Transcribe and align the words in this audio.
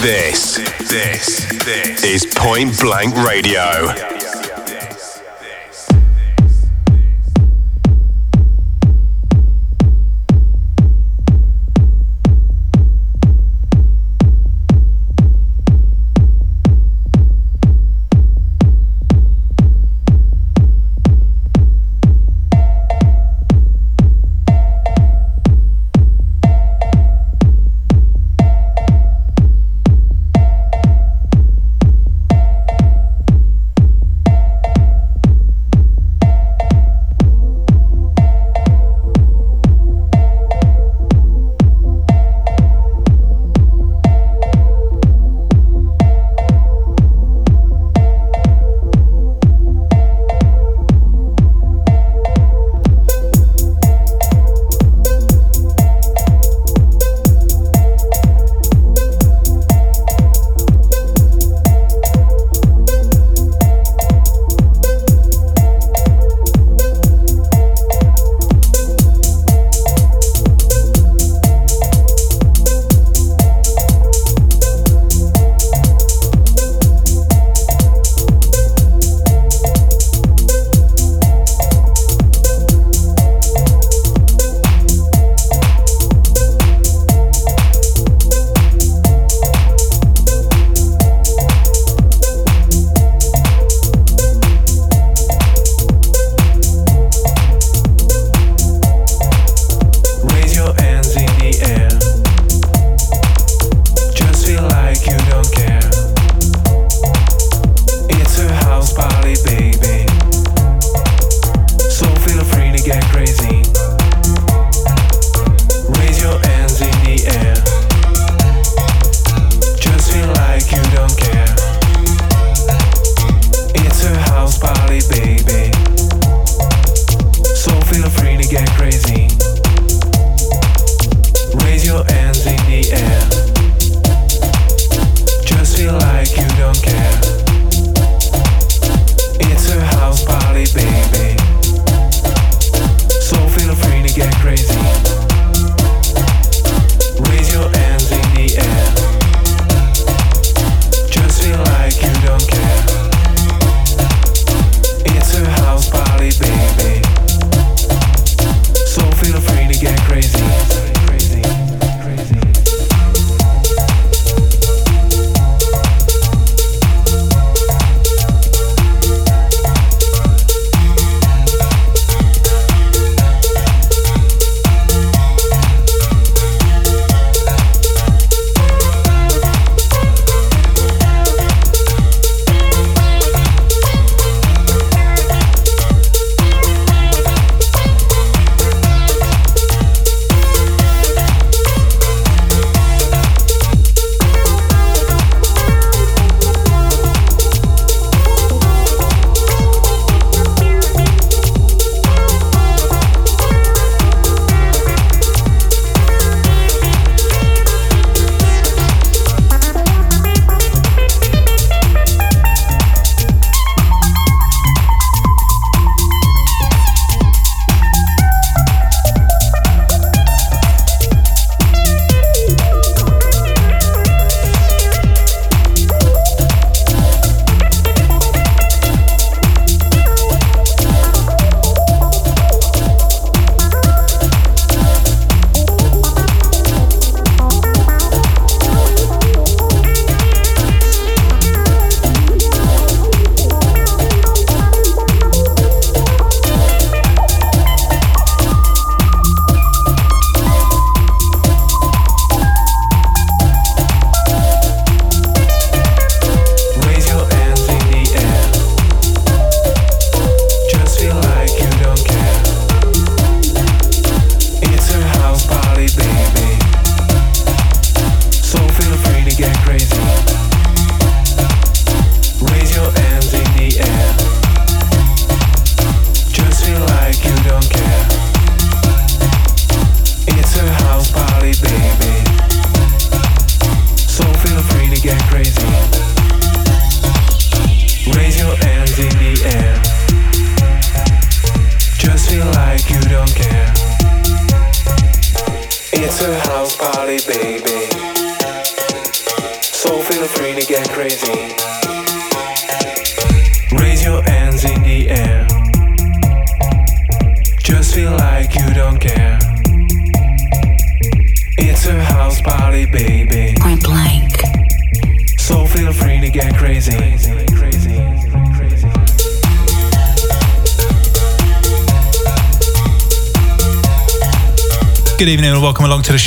This, 0.00 0.56
this, 0.88 1.44
this 1.62 2.04
is 2.04 2.24
Point 2.34 2.80
Blank 2.80 3.14
Radio. 3.16 4.19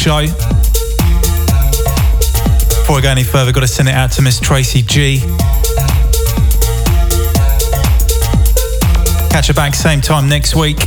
Show. 0.04 0.20
Before 2.82 2.98
I 2.98 3.02
go 3.02 3.10
any 3.10 3.24
further, 3.24 3.54
got 3.54 3.62
to 3.62 3.68
send 3.68 3.88
it 3.88 3.96
out 3.96 4.12
to 4.12 4.22
Miss 4.22 4.38
Tracy 4.38 4.82
G. 4.82 5.20
Catch 9.30 9.48
her 9.48 9.54
back 9.54 9.74
same 9.74 10.02
time 10.02 10.28
next 10.28 10.56
week. 10.56 10.80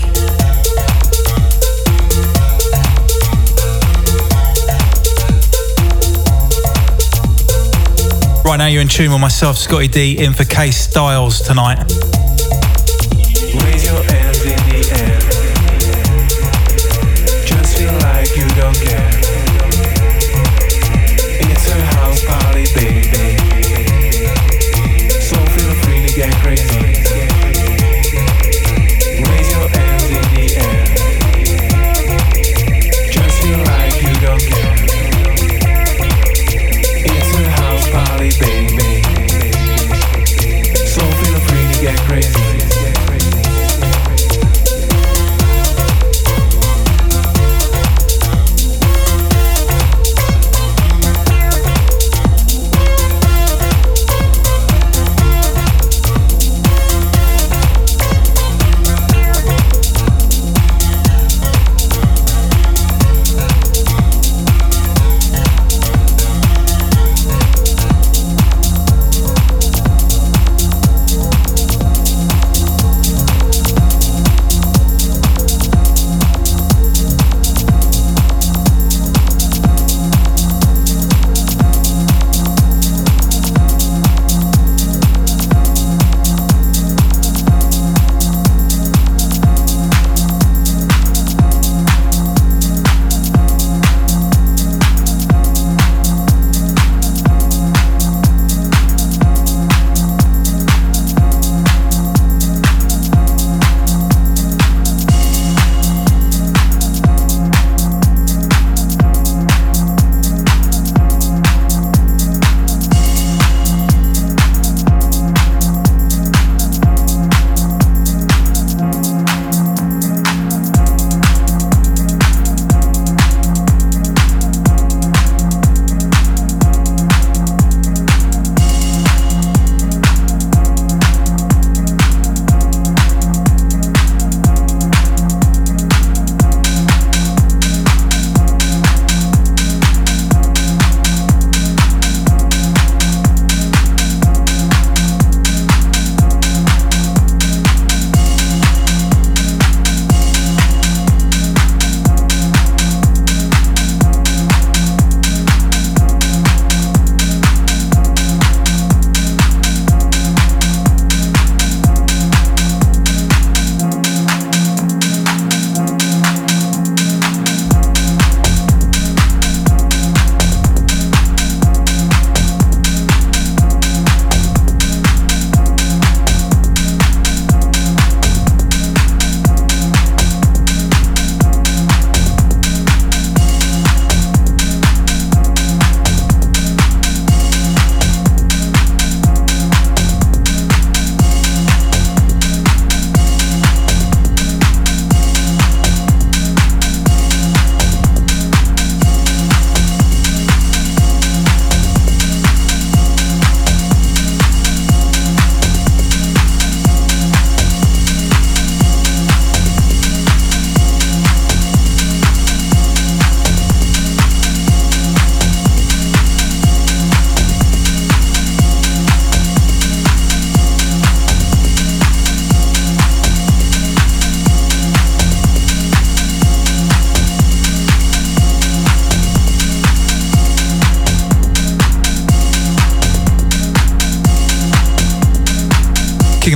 Right 8.45 8.59
now, 8.59 8.67
you're 8.67 8.83
in 8.83 8.89
tune 8.89 9.13
with 9.13 9.21
myself, 9.23 9.57
Scottie 9.57 9.89
D, 9.89 10.23
in 10.23 10.35
for 10.35 10.45
Case 10.45 10.77
Styles 10.77 11.41
tonight. 11.41 11.79
care. 18.87 19.26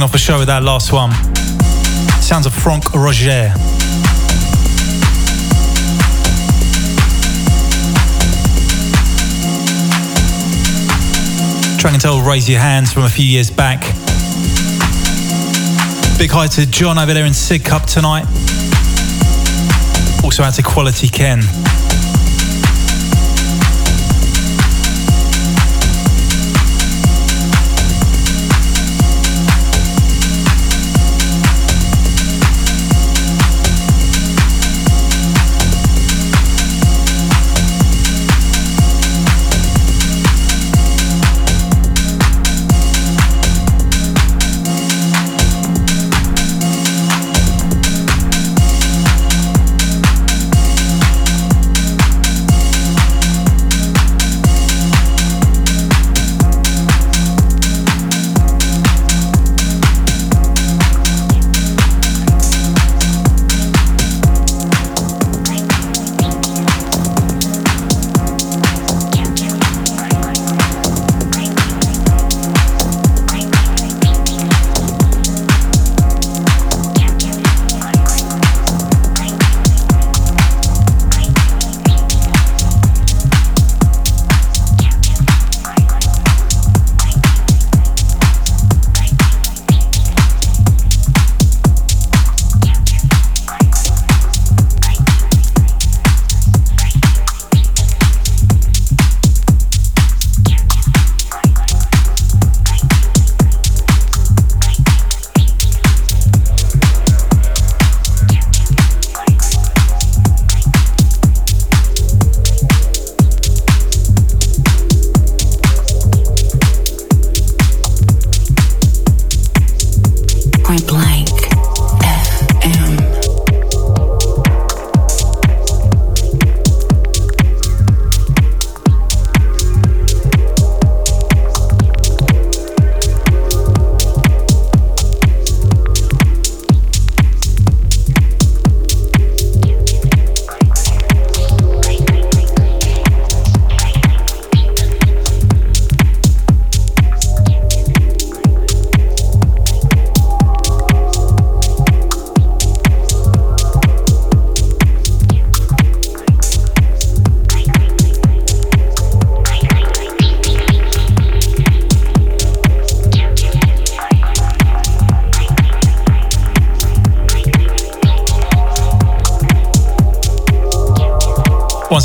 Kicking 0.00 0.04
off 0.04 0.12
the 0.12 0.18
show 0.18 0.38
with 0.38 0.46
that 0.46 0.62
last 0.62 0.92
one. 0.92 1.12
Sounds 2.22 2.46
of 2.46 2.54
Franck 2.54 2.94
Roger. 2.94 3.52
Track 11.78 11.92
and 11.92 12.00
tell 12.00 12.22
Raise 12.22 12.48
Your 12.48 12.60
Hands 12.60 12.90
from 12.90 13.02
a 13.02 13.10
few 13.10 13.26
years 13.26 13.50
back. 13.50 13.80
Big 16.18 16.30
hi 16.30 16.46
to 16.46 16.64
John 16.70 16.98
over 16.98 17.12
there 17.12 17.26
in 17.26 17.34
Sig 17.34 17.62
Cup 17.62 17.84
tonight. 17.84 18.24
Also 20.24 20.42
out 20.42 20.54
to 20.54 20.62
Quality 20.62 21.08
Ken. 21.08 21.42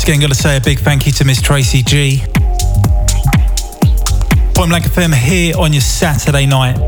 Again, 0.08 0.20
got 0.20 0.28
to 0.28 0.34
say 0.36 0.56
a 0.56 0.60
big 0.60 0.78
thank 0.78 1.04
you 1.04 1.10
to 1.10 1.24
Miss 1.24 1.42
Tracy 1.42 1.82
G. 1.82 2.22
Point 4.54 4.70
Blank 4.70 4.84
FM 4.84 5.12
here 5.12 5.56
on 5.58 5.72
your 5.72 5.82
Saturday 5.82 6.46
night. 6.46 6.78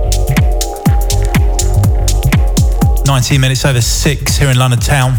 19 3.07 3.41
minutes 3.41 3.65
over 3.65 3.81
6 3.81 4.37
here 4.37 4.51
in 4.51 4.57
London 4.57 4.79
town. 4.79 5.19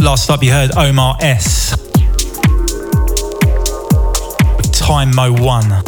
Last 0.00 0.30
up, 0.30 0.40
you 0.44 0.52
heard 0.52 0.70
Omar 0.76 1.16
S. 1.20 1.76
Time 4.72 5.12
Mo 5.16 5.32
1. 5.32 5.87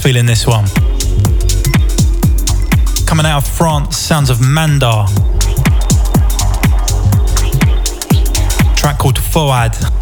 Feeling 0.00 0.24
this 0.24 0.46
one. 0.46 0.64
Coming 3.06 3.26
out 3.26 3.38
of 3.38 3.46
France, 3.46 3.98
sounds 3.98 4.30
of 4.30 4.40
Mandar. 4.40 5.06
Track 8.76 8.98
called 8.98 9.18
Foad. 9.18 9.99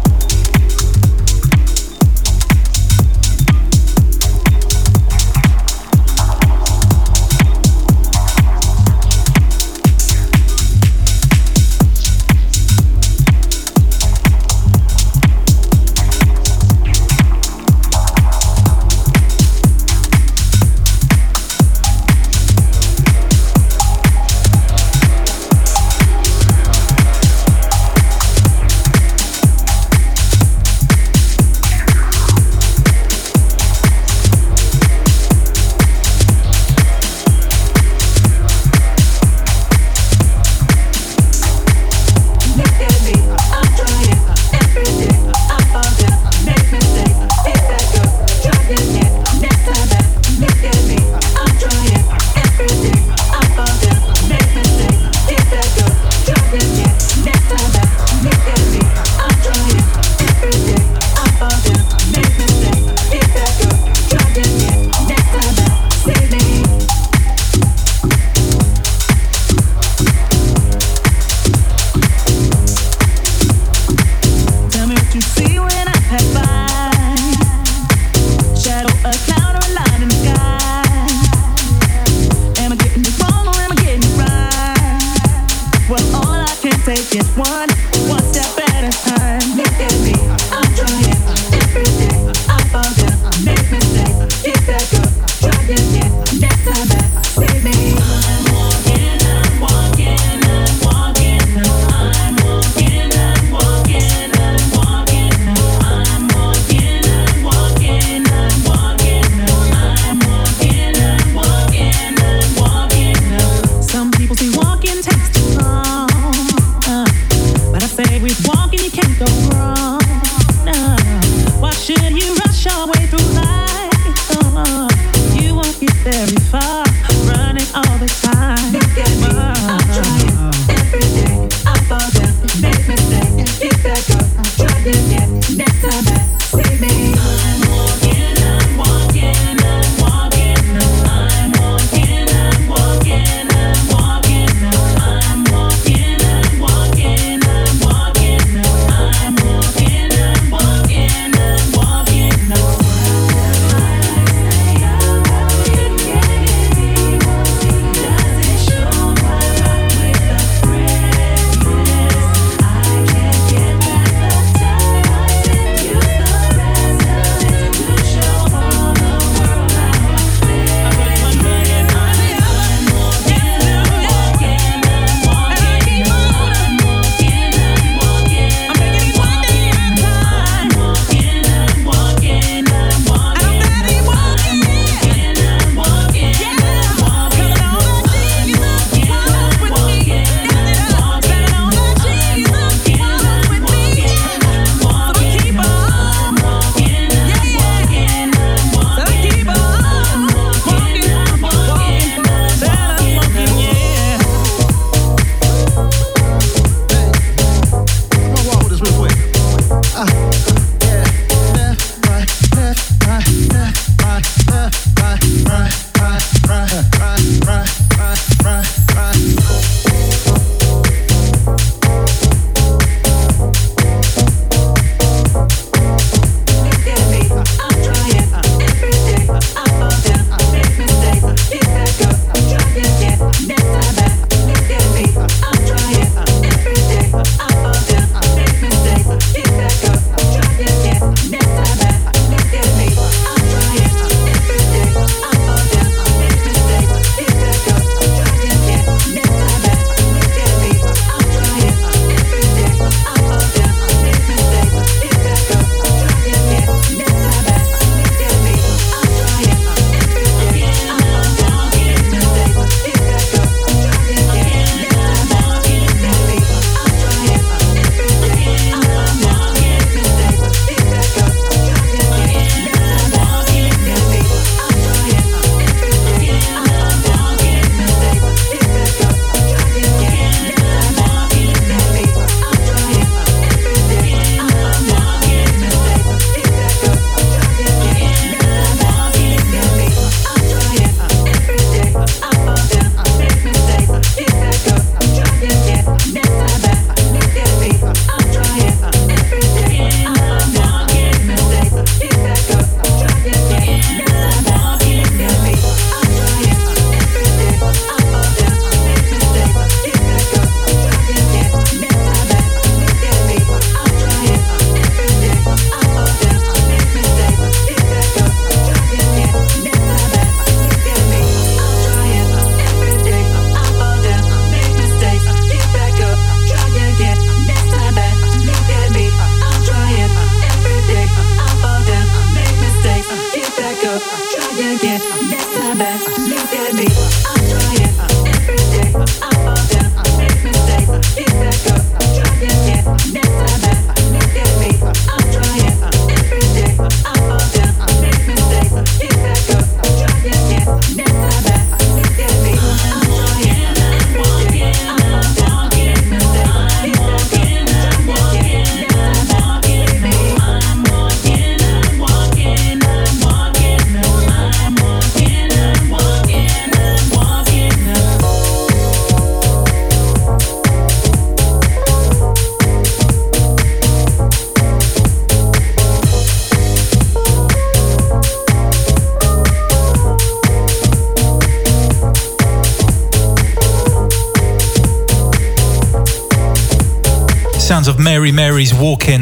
Mary 387.99 388.31
Mary's 388.31 388.73
Walking. 388.73 389.21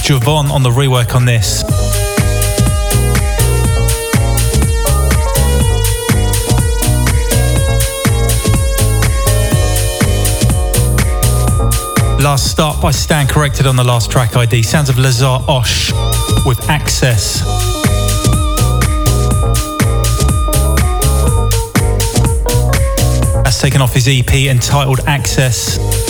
Javon 0.00 0.50
on 0.50 0.62
the 0.62 0.70
rework 0.70 1.14
on 1.14 1.26
this. 1.26 1.62
Last 12.22 12.50
stop, 12.50 12.84
I 12.84 12.90
stand 12.90 13.28
corrected 13.28 13.66
on 13.66 13.76
the 13.76 13.84
last 13.84 14.10
track 14.10 14.34
ID. 14.34 14.62
Sounds 14.62 14.88
of 14.88 14.96
Lazare 14.96 15.38
Hoche 15.44 15.92
with 16.46 16.70
Access. 16.70 17.42
That's 23.44 23.60
taken 23.60 23.82
off 23.82 23.92
his 23.92 24.08
EP 24.08 24.32
entitled 24.32 25.00
Access. 25.06 26.07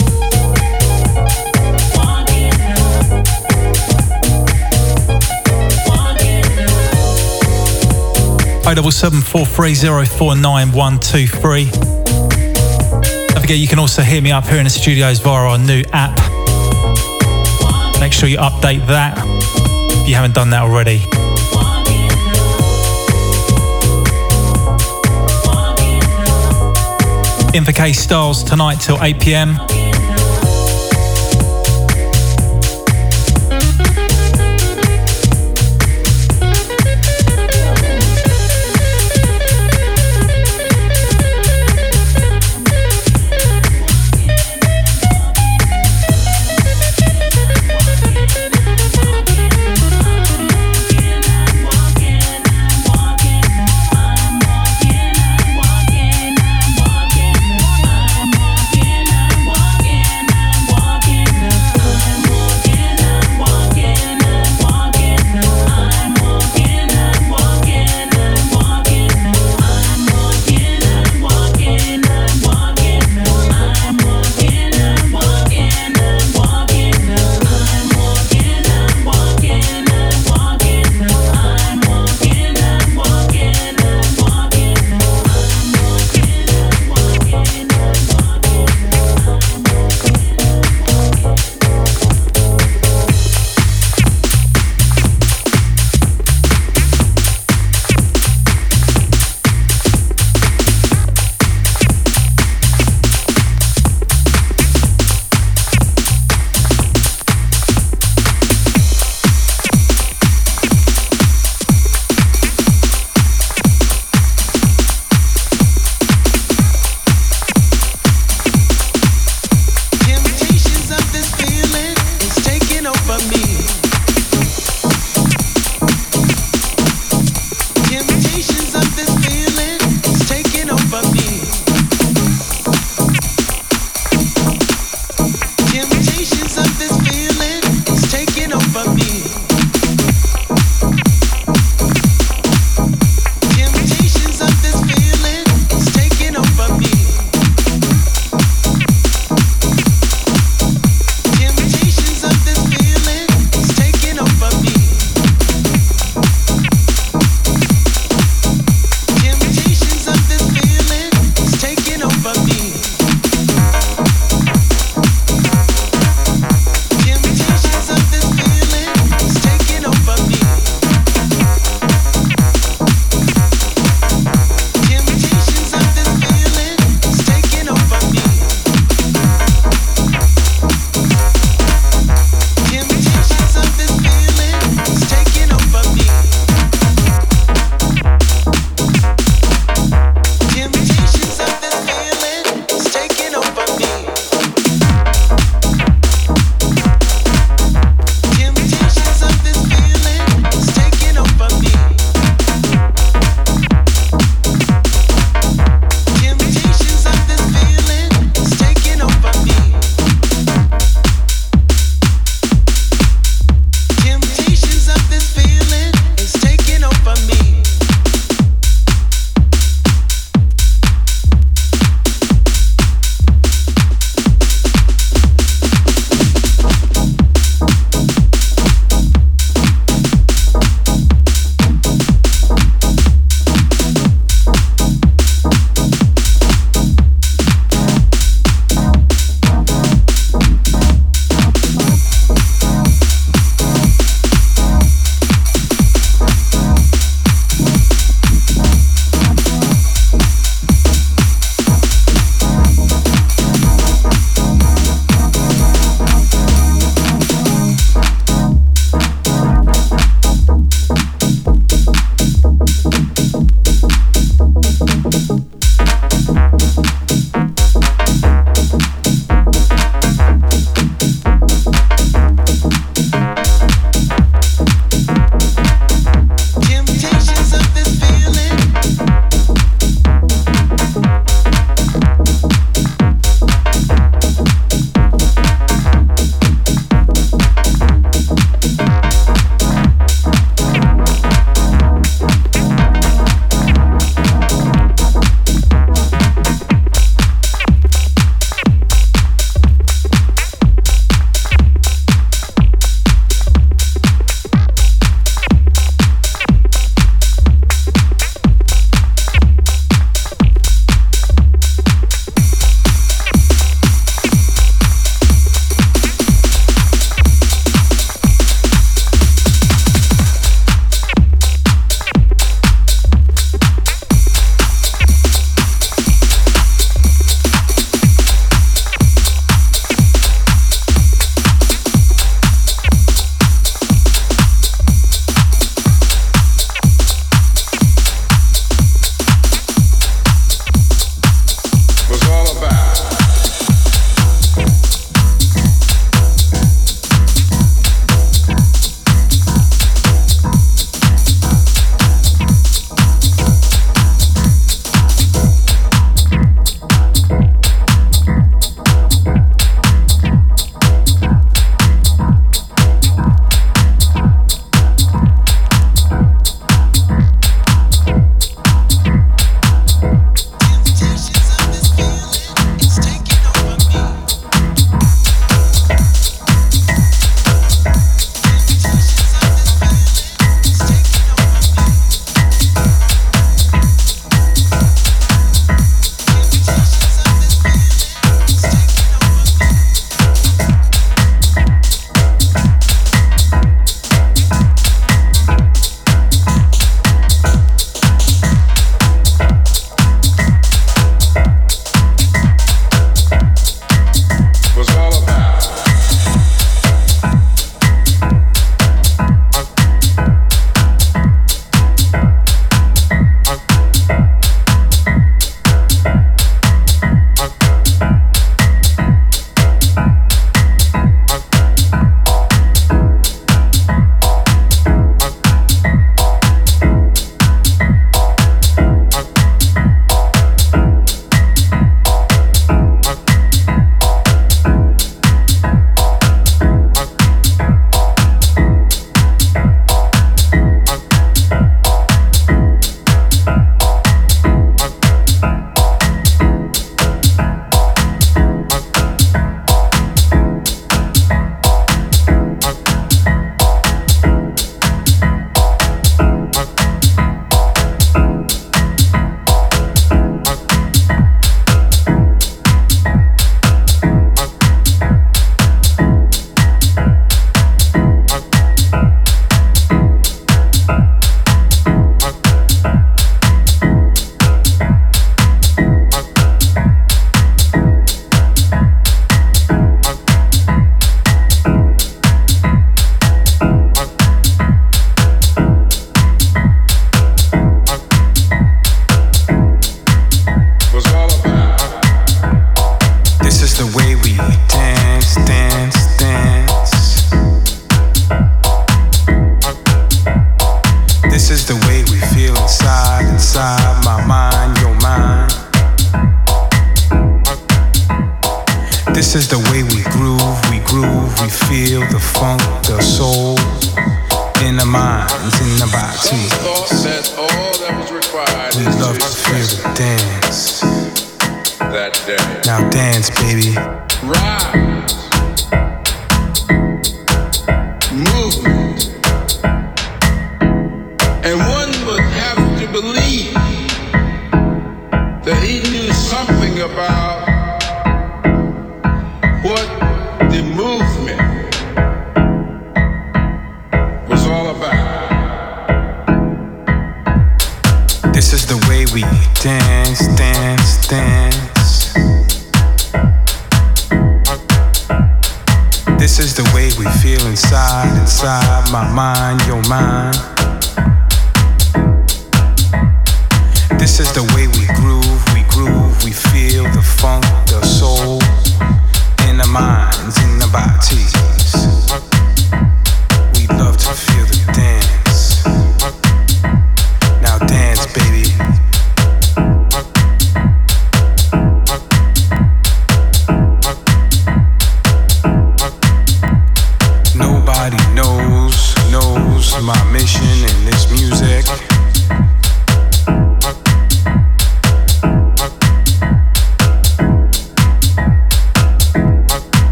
07743049123. 8.77 11.71
Don't 13.29 13.41
forget, 13.41 13.57
you 13.57 13.67
can 13.67 13.79
also 13.79 14.01
hear 14.01 14.21
me 14.21 14.31
up 14.31 14.45
here 14.45 14.57
in 14.57 14.65
the 14.65 14.69
studios 14.69 15.19
via 15.19 15.49
our 15.49 15.57
new 15.57 15.83
app. 15.91 16.17
Make 17.99 18.13
sure 18.13 18.29
you 18.29 18.37
update 18.37 18.87
that 18.87 19.17
if 20.01 20.07
you 20.07 20.15
haven't 20.15 20.35
done 20.35 20.51
that 20.51 20.61
already. 20.61 21.01
In 27.57 27.65
for 27.65 27.73
Styles 27.93 28.43
tonight 28.43 28.75
till 28.75 29.01
8 29.01 29.19
pm. 29.19 29.78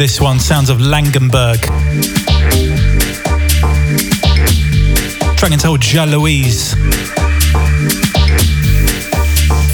This 0.00 0.18
one, 0.18 0.40
sounds 0.40 0.70
of 0.70 0.78
Langenberg. 0.78 1.60
Dragon 5.36 5.58
told 5.58 5.92
Ja 5.92 6.04
Louise. 6.04 6.72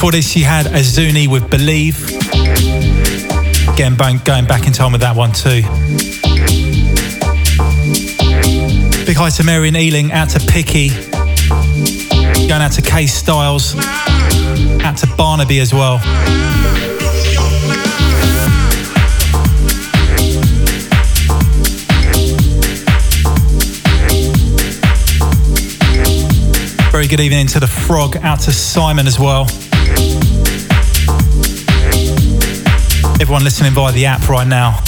For 0.00 0.10
this, 0.10 0.34
you 0.34 0.44
had 0.44 0.66
Azuni 0.66 1.28
with 1.28 1.48
Believe. 1.48 2.02
Again, 3.72 3.94
going 4.24 4.46
back 4.46 4.66
in 4.66 4.72
time 4.72 4.90
with 4.90 5.00
that 5.02 5.14
one 5.14 5.30
too. 5.30 5.62
Big 9.06 9.16
hi 9.16 9.30
to 9.30 9.44
Marion 9.44 9.76
Ealing, 9.76 10.10
out 10.10 10.30
to 10.30 10.40
Picky. 10.40 10.88
Going 12.48 12.62
out 12.62 12.72
to 12.72 12.82
Case 12.82 13.14
Styles. 13.14 13.76
Out 14.82 14.96
to 14.96 15.06
Barnaby 15.16 15.60
as 15.60 15.72
well. 15.72 16.00
Very 27.06 27.18
good 27.18 27.22
evening 27.22 27.46
to 27.46 27.60
the 27.60 27.68
frog, 27.68 28.16
out 28.24 28.40
to 28.40 28.52
Simon 28.52 29.06
as 29.06 29.16
well. 29.16 29.42
Everyone 33.20 33.44
listening 33.44 33.74
via 33.74 33.92
the 33.92 34.06
app 34.06 34.28
right 34.28 34.44
now. 34.44 34.82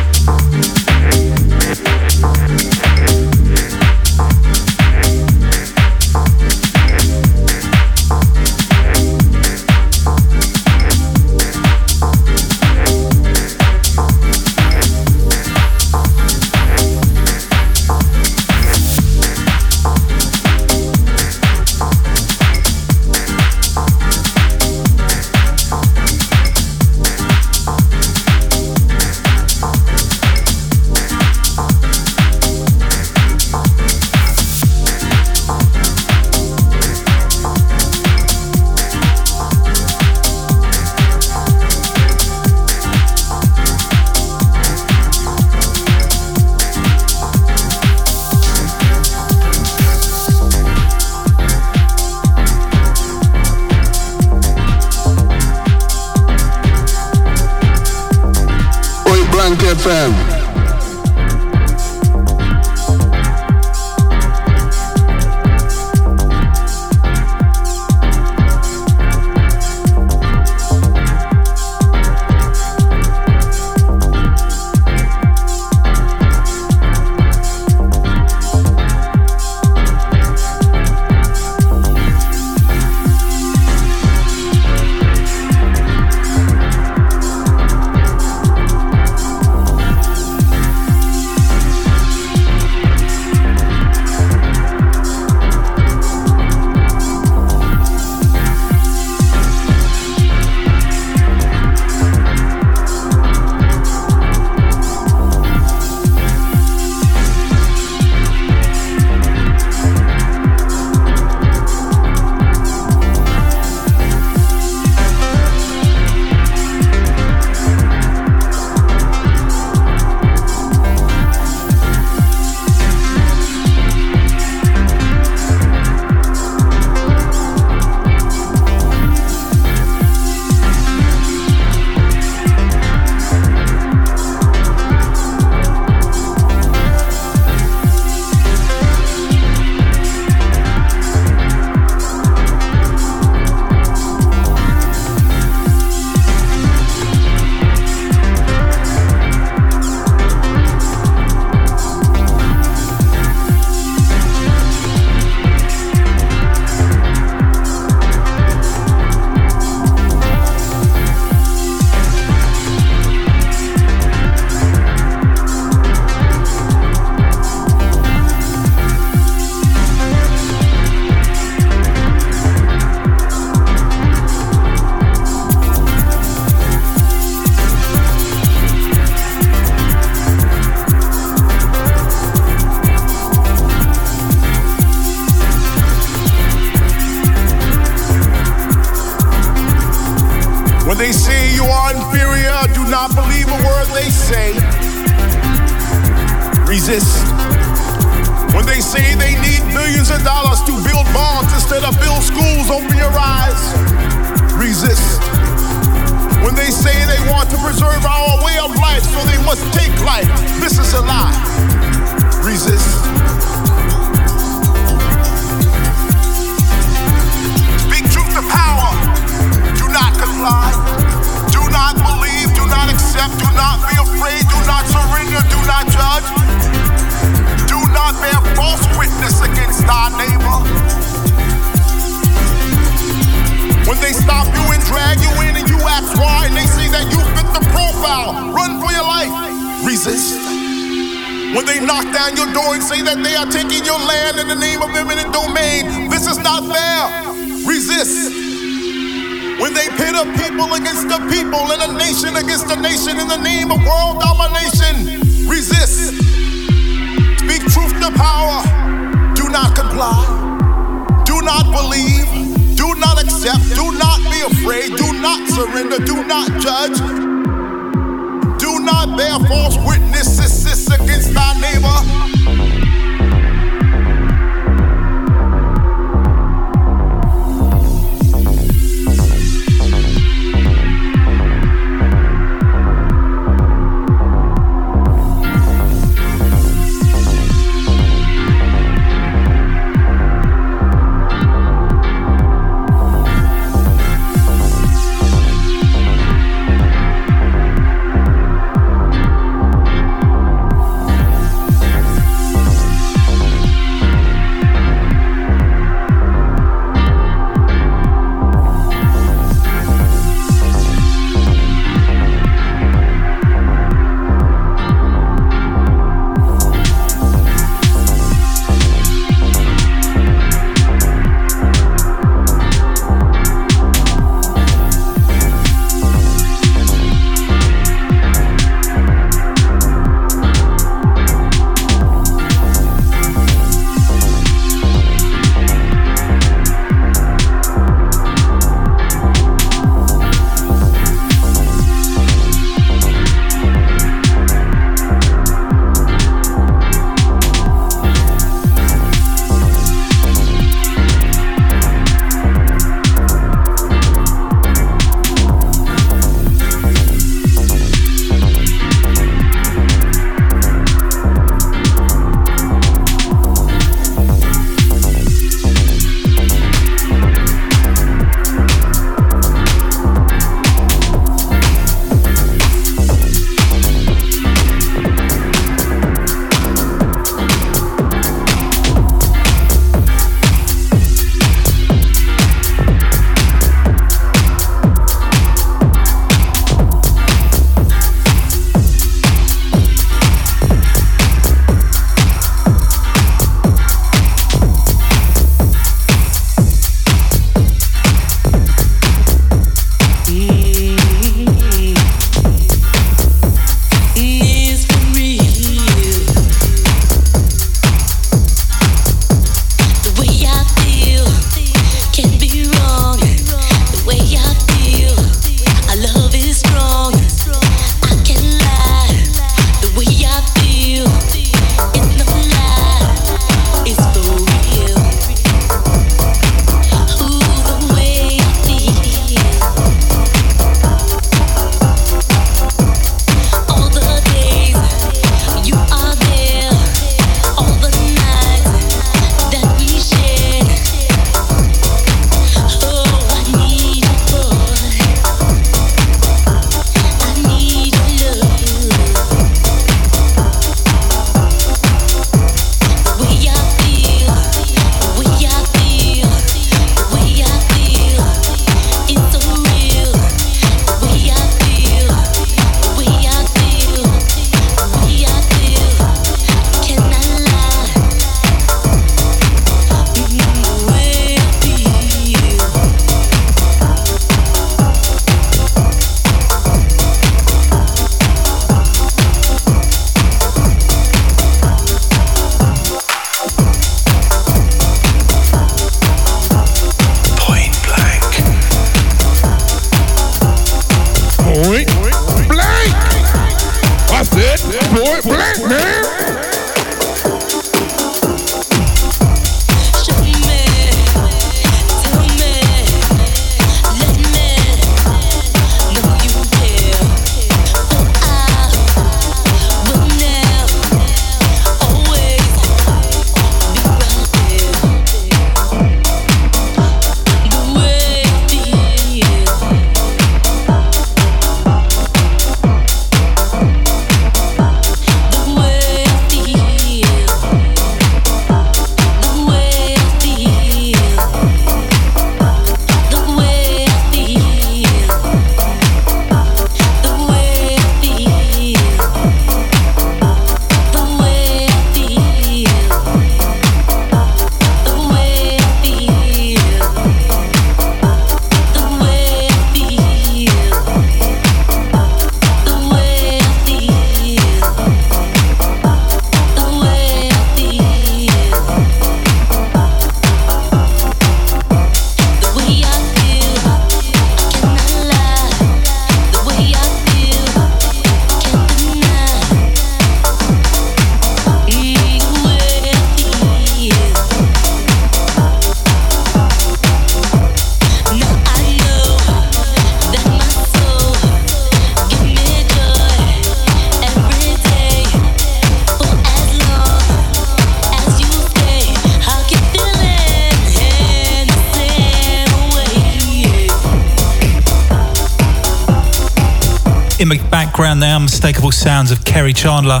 Unmistakable 598.44 598.72
sounds 598.72 599.10
of 599.10 599.20
Kerri 599.20 599.56
Chandler. 599.56 600.00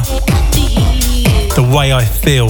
The 1.54 1.66
way 1.74 1.94
I 1.94 2.04
feel. 2.04 2.48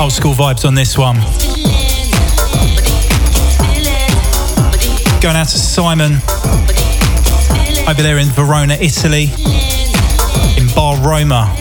Old 0.00 0.12
school 0.12 0.34
vibes 0.34 0.64
on 0.64 0.76
this 0.76 0.96
one. 0.96 1.16
Going 5.20 5.34
out 5.34 5.48
to 5.48 5.58
Simon 5.58 6.18
over 7.88 8.00
there 8.00 8.18
in 8.18 8.28
Verona, 8.28 8.74
Italy, 8.74 9.24
in 10.56 10.72
Bar 10.72 10.98
Roma. 11.04 11.52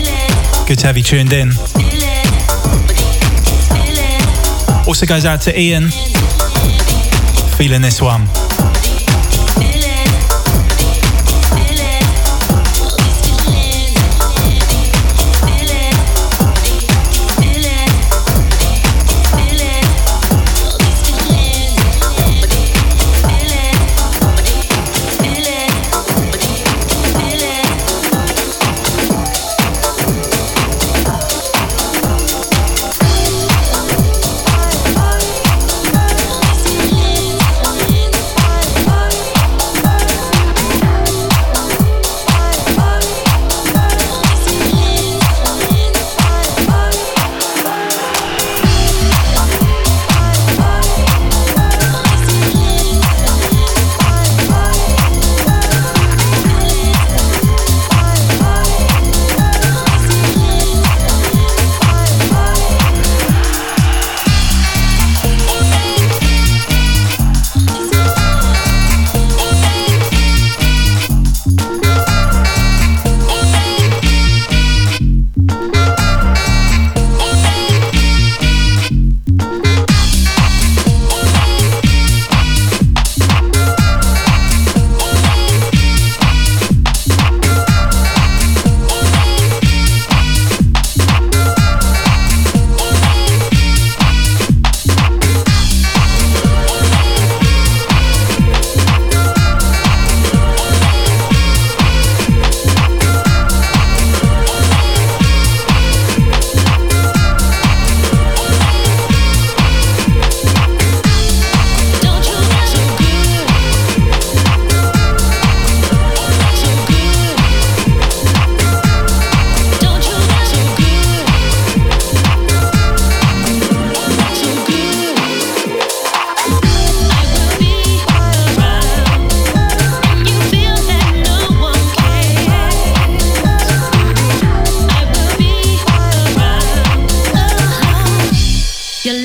Good 0.68 0.78
to 0.78 0.86
have 0.86 0.98
you 0.98 1.04
tuned 1.04 1.34
in. 1.34 1.50
Also 4.88 5.08
goes 5.08 5.26
out 5.26 5.42
to 5.42 5.60
Ian. 5.60 5.90
Feeling 7.58 7.82
this 7.82 8.00
one. 8.00 8.49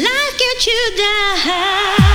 like 0.05 0.41
it 0.51 0.67
you 0.67 0.83
die. 0.97 2.14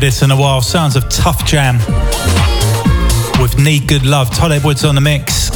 This 0.00 0.22
in 0.22 0.30
a 0.30 0.36
while. 0.36 0.60
Sounds 0.60 0.94
of 0.94 1.08
Tuff 1.08 1.44
Jam 1.44 1.78
with 3.42 3.58
Need 3.58 3.88
Good 3.88 4.06
Love. 4.06 4.30
Todd 4.30 4.52
Edwards 4.52 4.84
on 4.84 4.94
the 4.94 5.00
mix. 5.00 5.50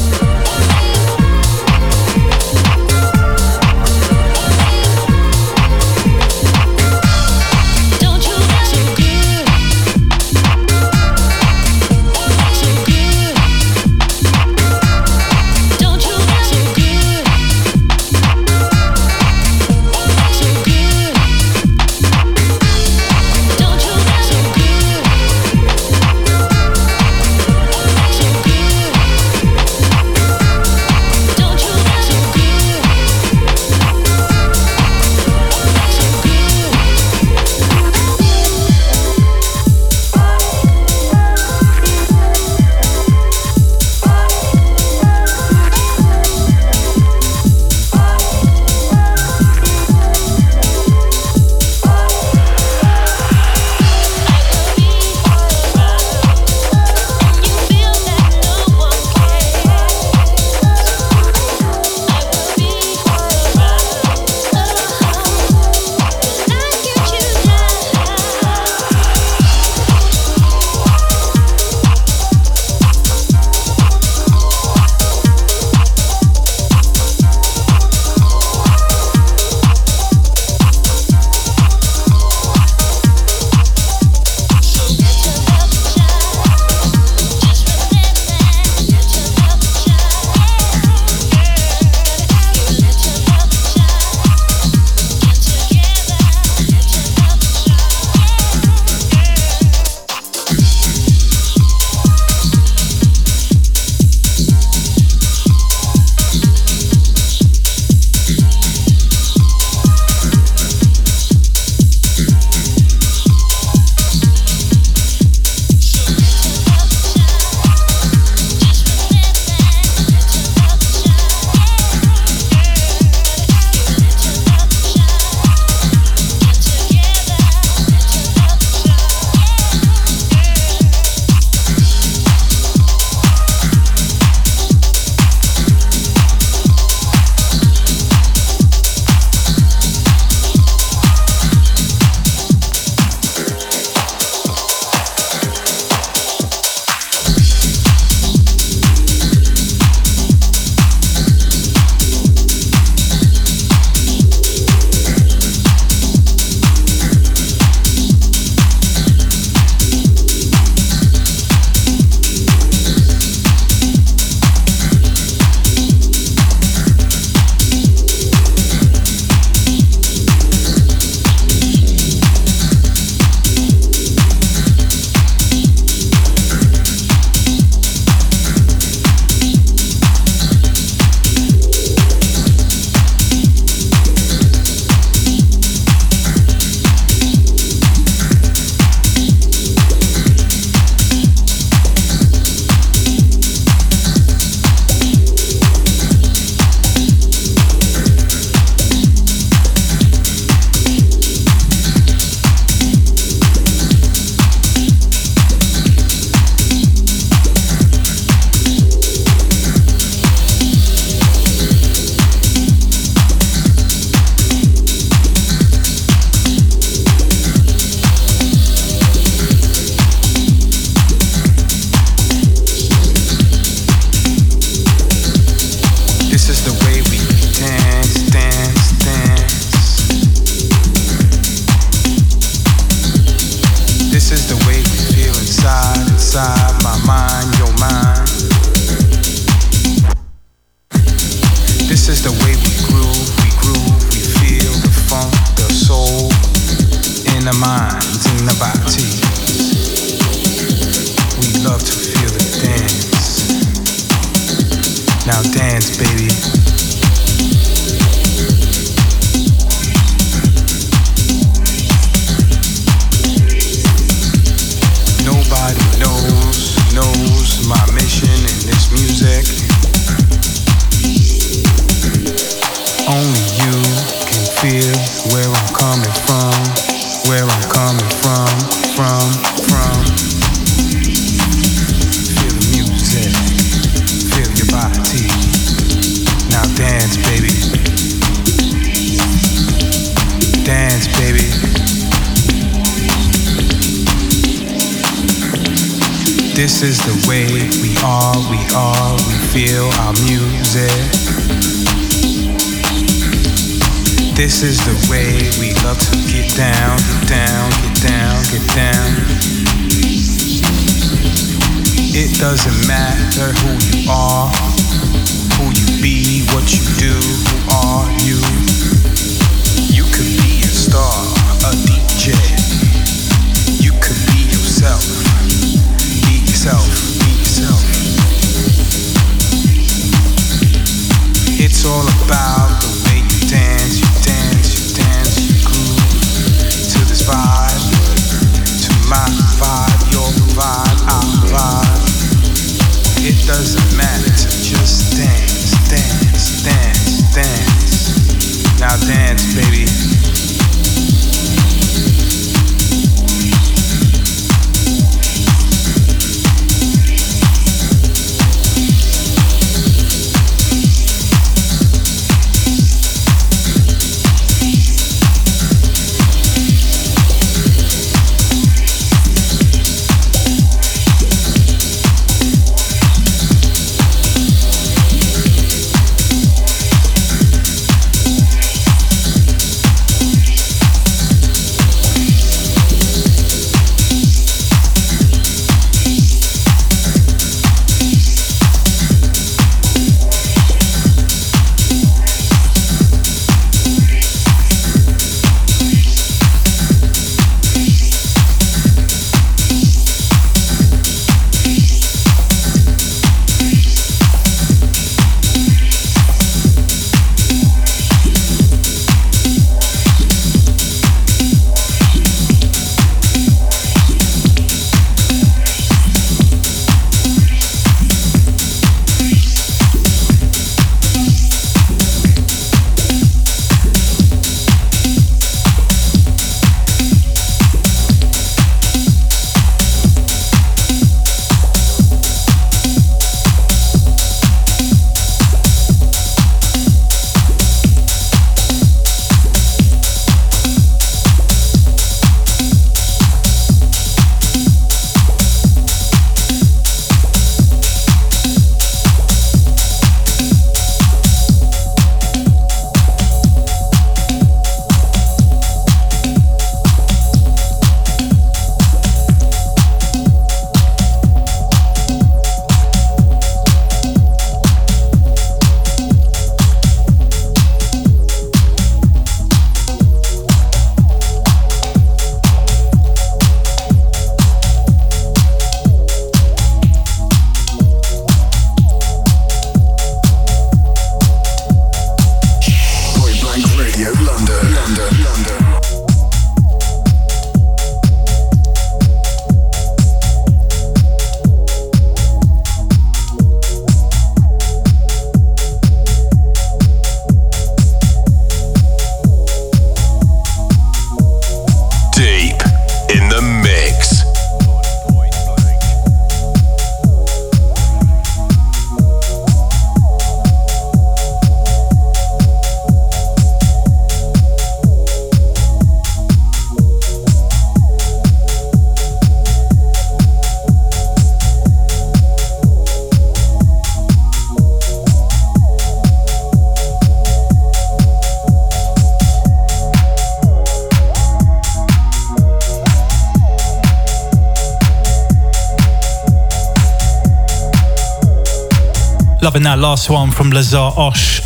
Loving 539.53 539.65
that 539.65 539.81
last 539.81 540.09
one 540.09 540.31
from 540.31 540.51
Lazare 540.51 540.91
Hoche 540.95 541.43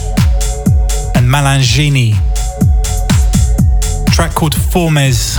and 1.16 1.28
Malin 1.28 1.60
Genie. 1.60 2.12
Track 4.12 4.32
called 4.32 4.54
Formes. 4.54 5.38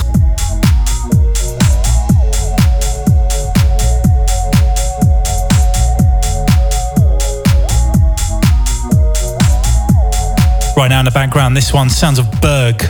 Right 10.75 10.89
now 10.89 10.99
in 10.99 11.05
the 11.05 11.11
background, 11.13 11.55
this 11.55 11.71
one, 11.71 11.89
Sounds 11.89 12.19
of 12.19 12.29
Berg 12.41 12.81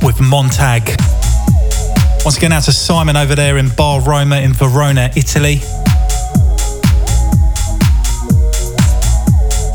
with 0.00 0.20
Montag. 0.20 0.94
Once 2.24 2.36
again, 2.36 2.52
out 2.52 2.62
to 2.62 2.72
Simon 2.72 3.16
over 3.16 3.34
there 3.34 3.58
in 3.58 3.68
Bar 3.70 4.00
Roma 4.02 4.36
in 4.36 4.52
Verona, 4.52 5.10
Italy. 5.16 5.60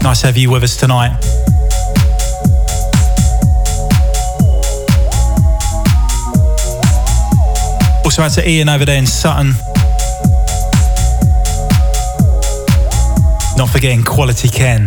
Nice 0.04 0.22
to 0.22 0.28
have 0.28 0.38
you 0.38 0.50
with 0.50 0.64
us 0.64 0.76
tonight. 0.76 1.12
Also 8.04 8.24
out 8.24 8.32
to 8.32 8.50
Ian 8.50 8.68
over 8.68 8.84
there 8.84 8.98
in 8.98 9.06
Sutton. 9.06 9.54
Not 13.58 13.70
forgetting 13.70 14.04
Quality 14.04 14.50
Ken. 14.50 14.82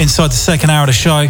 Inside 0.00 0.28
the 0.28 0.34
second 0.34 0.70
hour 0.70 0.82
of 0.82 0.86
the 0.88 0.92
show. 0.92 1.26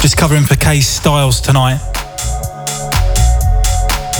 Just 0.00 0.16
covering 0.16 0.42
for 0.42 0.56
Case 0.56 0.88
Styles 0.88 1.40
tonight. 1.40 1.95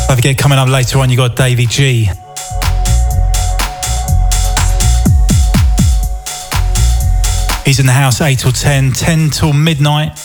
Don't 0.08 0.16
forget, 0.16 0.38
coming 0.38 0.58
up 0.58 0.68
later 0.68 1.00
on, 1.00 1.10
you 1.10 1.16
got 1.16 1.34
Davey 1.34 1.66
G. 1.66 2.08
He's 7.64 7.80
in 7.80 7.86
the 7.86 7.92
house 7.92 8.20
8 8.20 8.38
till 8.38 8.52
10, 8.52 8.92
10 8.92 9.30
till 9.30 9.52
midnight. 9.52 10.16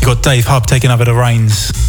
You 0.00 0.06
got 0.06 0.22
Dave 0.24 0.46
Hub 0.46 0.66
taking 0.66 0.90
over 0.90 1.04
the 1.04 1.14
reins. 1.14 1.79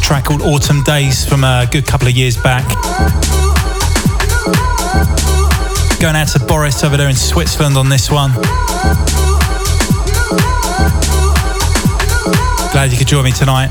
Track 0.00 0.24
called 0.24 0.40
Autumn 0.40 0.82
Days 0.84 1.28
from 1.28 1.44
a 1.44 1.68
good 1.70 1.86
couple 1.86 2.08
of 2.08 2.14
years 2.14 2.34
back. 2.34 2.64
Going 6.00 6.16
out 6.16 6.28
to 6.28 6.38
Boris 6.48 6.82
over 6.82 6.96
there 6.96 7.10
in 7.10 7.14
Switzerland 7.14 7.76
on 7.76 7.90
this 7.90 8.10
one. 8.10 8.32
Glad 12.72 12.88
you 12.90 12.96
could 12.96 13.06
join 13.06 13.24
me 13.24 13.32
tonight. 13.32 13.68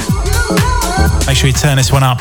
Make 1.25 1.35
sure 1.35 1.47
you 1.47 1.53
turn 1.53 1.77
this 1.77 1.91
one 1.91 2.03
up. 2.03 2.19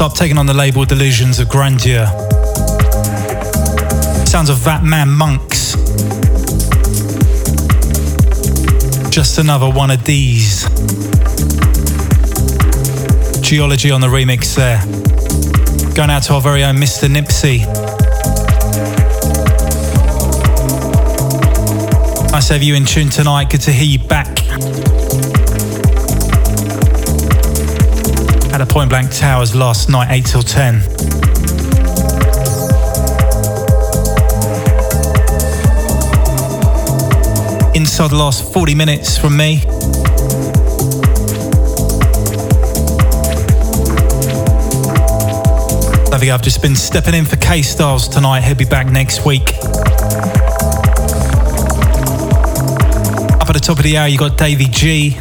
Last 0.00 0.12
up, 0.12 0.18
taking 0.18 0.38
on 0.38 0.46
the 0.46 0.54
label 0.54 0.84
Delusions 0.84 1.38
of 1.40 1.48
Grandeur. 1.48 2.06
Sounds 4.26 4.48
of 4.48 4.64
that 4.64 4.82
man 4.82 5.10
Monks. 5.10 5.74
Just 9.10 9.38
another 9.38 9.68
one 9.68 9.90
of 9.90 10.04
these. 10.04 10.62
Geology 13.42 13.90
on 13.90 14.00
the 14.00 14.06
remix 14.06 14.54
there. 14.54 14.80
Going 15.94 16.10
out 16.10 16.22
to 16.24 16.34
our 16.34 16.40
very 16.40 16.64
own 16.64 16.76
Mr. 16.76 17.08
Nipsey. 17.08 17.66
Nice 22.30 22.48
to 22.48 22.58
you 22.58 22.74
in 22.74 22.86
tune 22.86 23.10
tonight. 23.10 23.50
Good 23.50 23.62
to 23.62 23.72
hear 23.72 23.86
you 23.86 23.98
back. 24.08 24.89
Point 28.70 28.88
Blank 28.88 29.10
Towers 29.12 29.54
last 29.56 29.88
night, 29.88 30.12
8 30.12 30.24
till 30.24 30.42
10. 30.42 30.76
Inside 37.74 38.10
the 38.10 38.16
last 38.16 38.52
40 38.52 38.76
minutes 38.76 39.18
from 39.18 39.36
me. 39.36 39.60
Don't 46.10 46.30
I've 46.30 46.42
just 46.42 46.62
been 46.62 46.76
stepping 46.76 47.14
in 47.14 47.24
for 47.24 47.36
K 47.36 47.62
Styles 47.62 48.06
tonight. 48.06 48.42
He'll 48.42 48.54
be 48.54 48.64
back 48.64 48.86
next 48.86 49.26
week. 49.26 49.48
Up 53.40 53.48
at 53.48 53.52
the 53.52 53.60
top 53.60 53.78
of 53.78 53.82
the 53.82 53.96
hour, 53.96 54.06
you 54.06 54.16
got 54.16 54.38
Davey 54.38 54.66
G. 54.66 55.18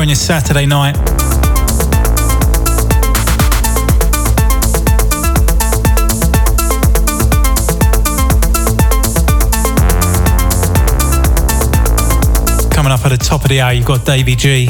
on 0.00 0.08
your 0.08 0.16
Saturday 0.16 0.64
night. 0.64 0.94
Coming 12.72 12.92
up 12.92 13.04
at 13.04 13.10
the 13.10 13.18
top 13.20 13.42
of 13.42 13.50
the 13.50 13.60
hour, 13.60 13.72
you've 13.74 13.84
got 13.84 14.06
Davey 14.06 14.34
G. 14.36 14.68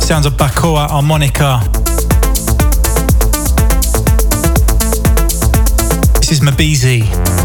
Sounds 0.00 0.26
of 0.26 0.32
Bacoa 0.34 0.88
harmonica. 0.88 1.60
This 6.18 6.32
is 6.32 6.40
Mabizi. 6.40 7.41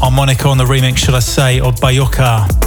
Harmonica 0.00 0.48
on 0.48 0.58
the 0.58 0.64
remix, 0.64 0.98
should 0.98 1.14
I 1.14 1.20
say, 1.20 1.60
of 1.60 1.76
Bayoka. 1.76 2.65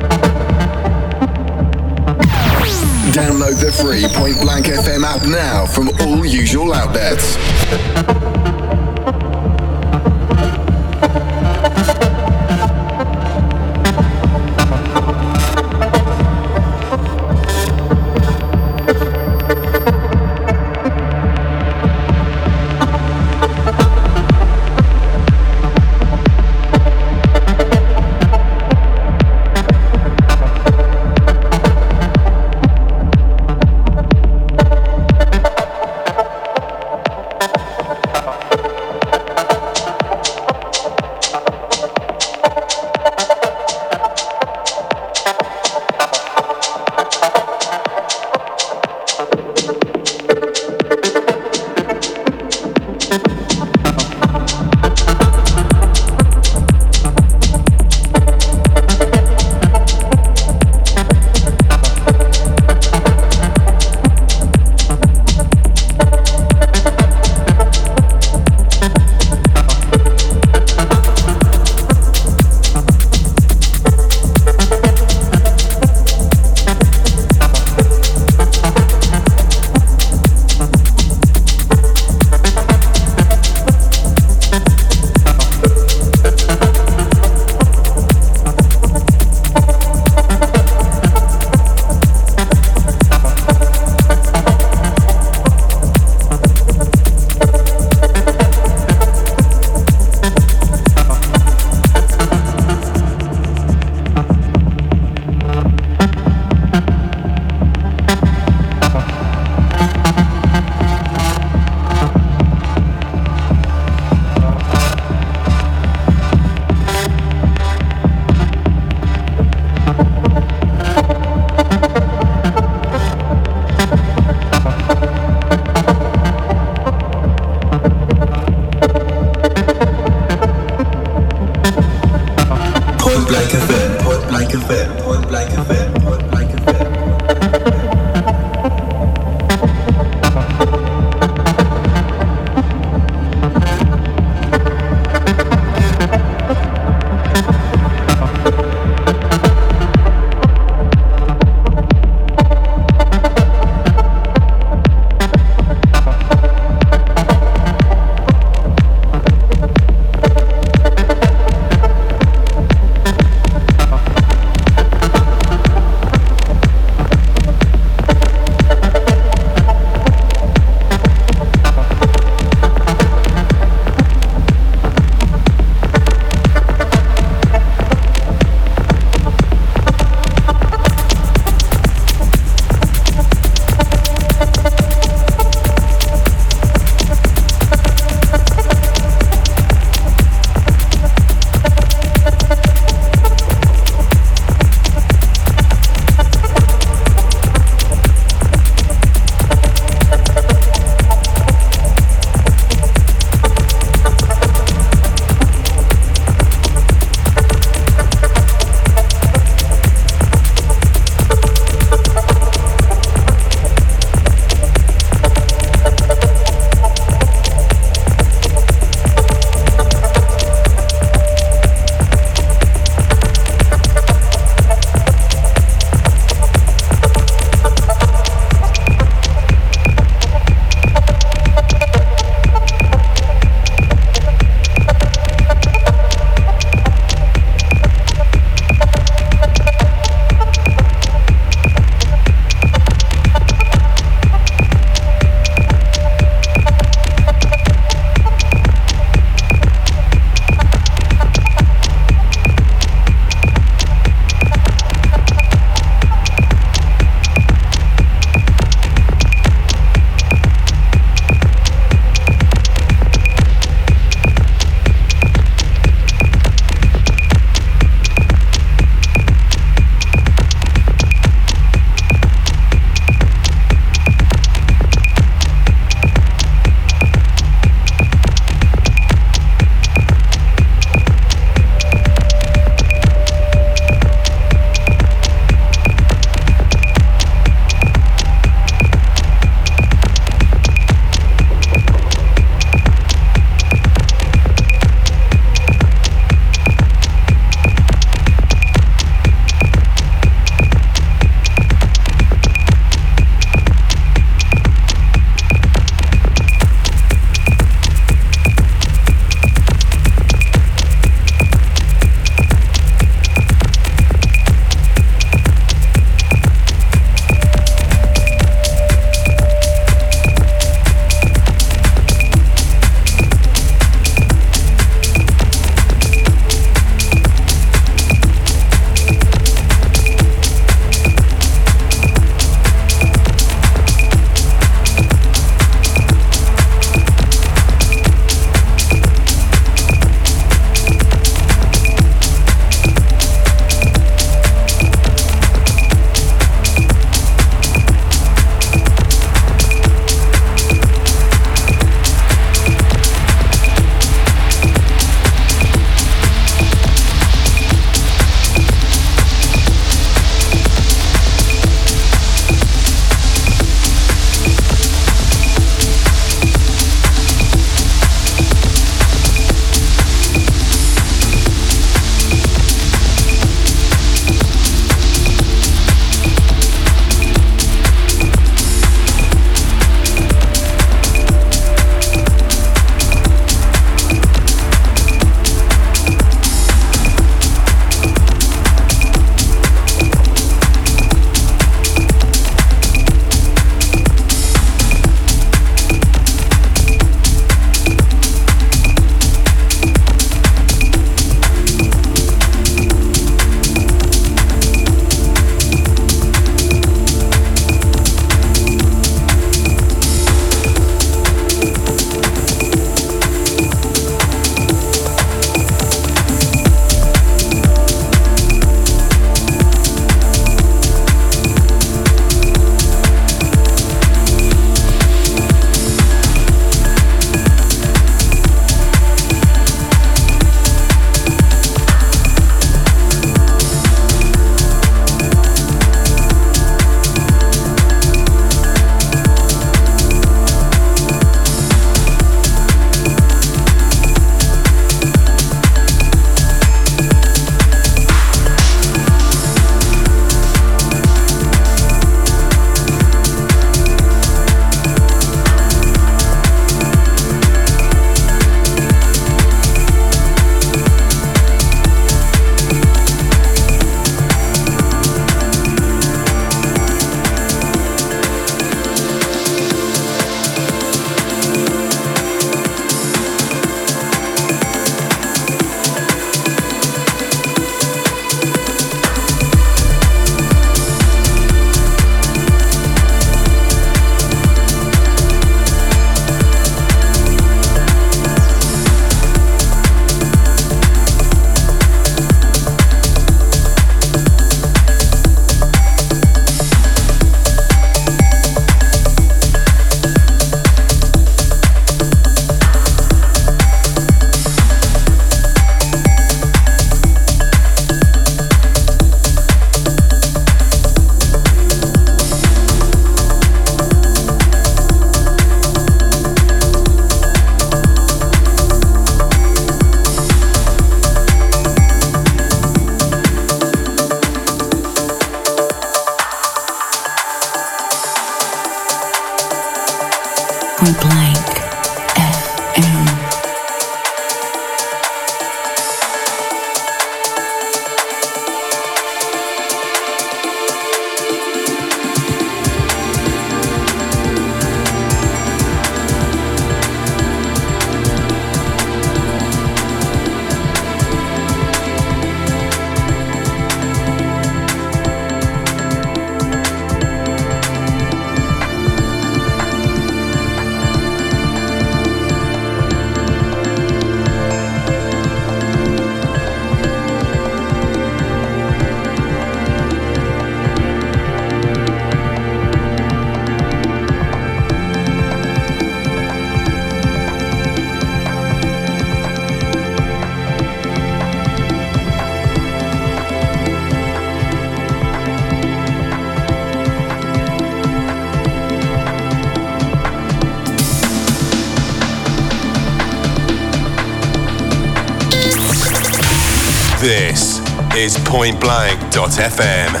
pointblank.fm. 598.31 600.00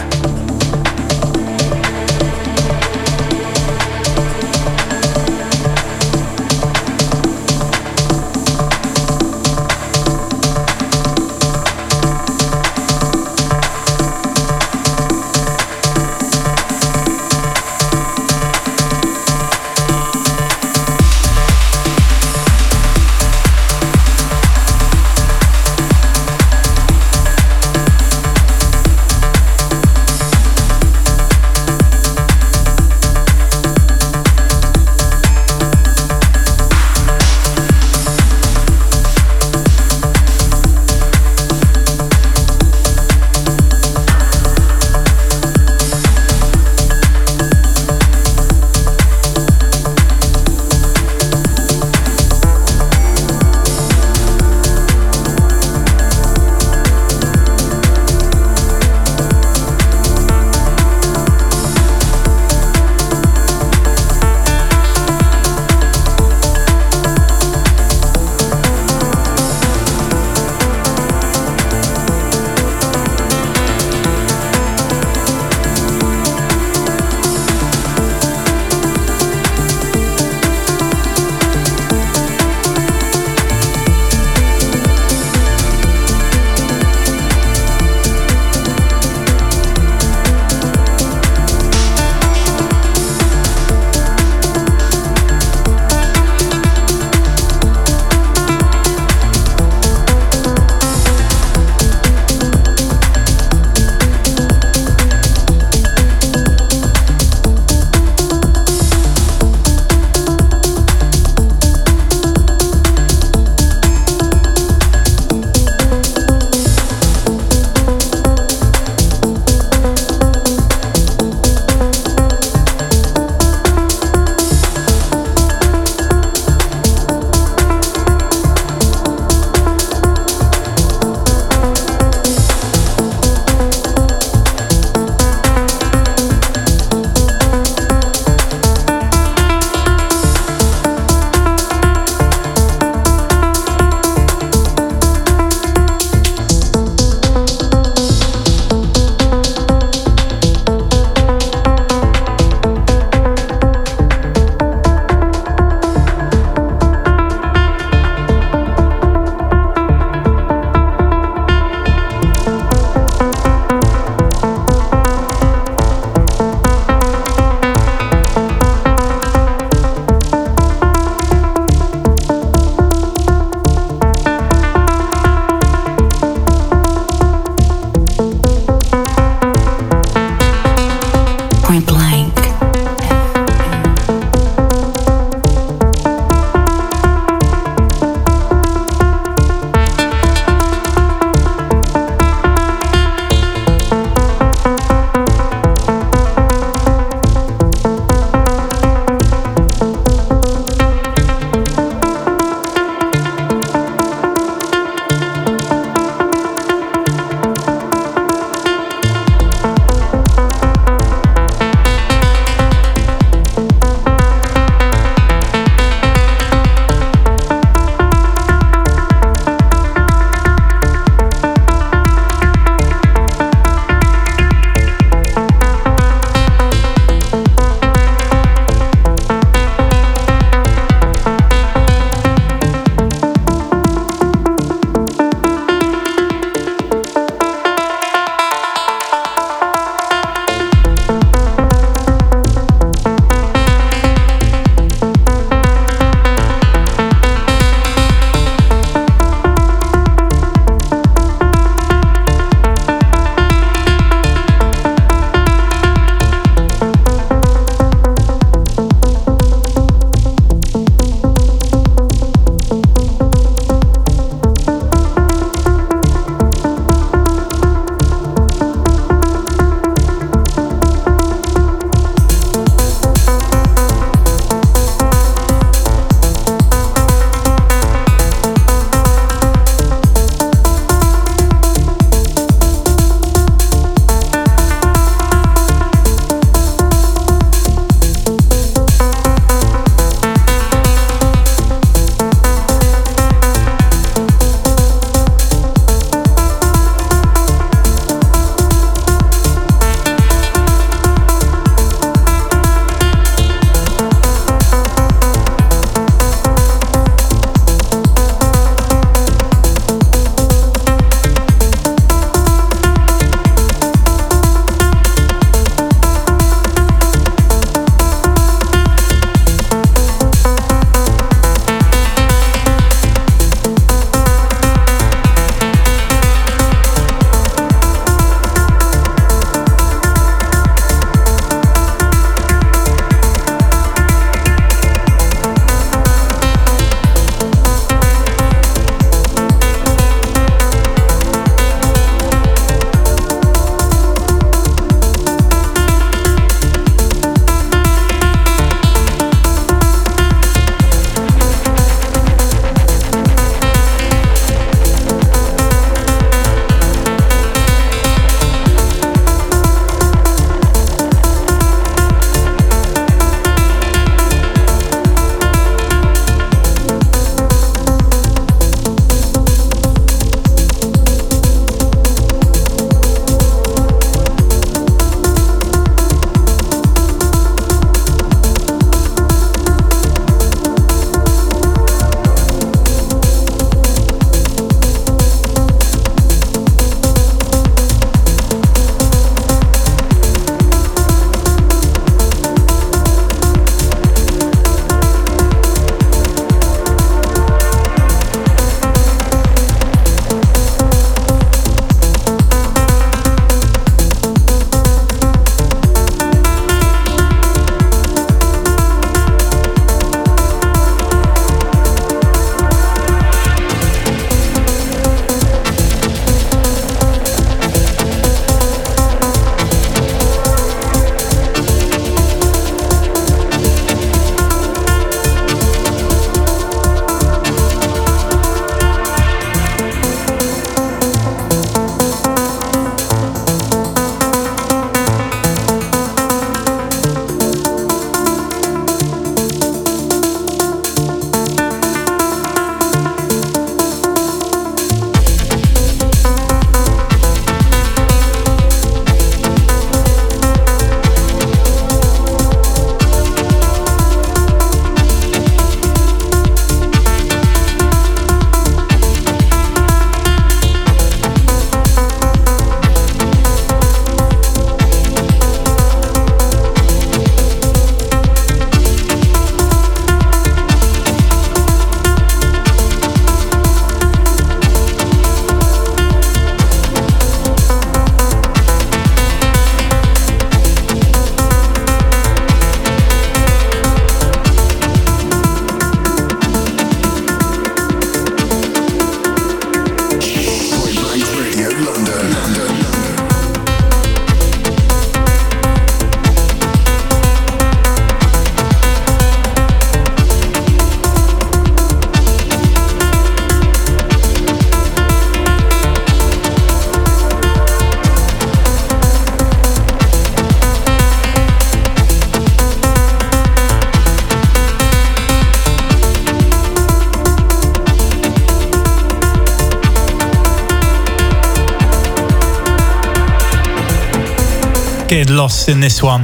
lost 525.41 525.69
in 525.69 525.79
this 525.79 526.03
one. 526.03 526.21